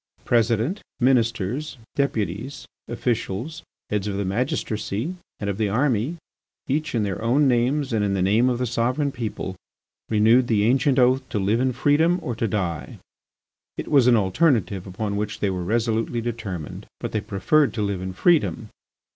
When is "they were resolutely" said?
15.39-16.19